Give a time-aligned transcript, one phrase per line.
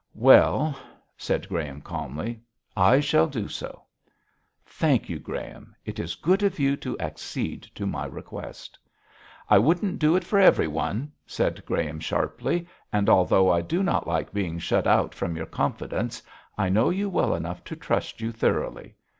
[0.15, 0.75] 'Well,'
[1.15, 2.41] said Graham, calmly,
[2.75, 3.83] 'I shall do so.'
[4.65, 5.75] 'Thank you, Graham.
[5.85, 8.79] It is good of you to accede to my request.'
[9.47, 12.67] 'I wouldn't do it for everyone,' said Graham, sharply.
[12.91, 16.23] 'And although I do not like being shut out from your confidence,
[16.57, 18.95] I know you well enough to trust you thoroughly.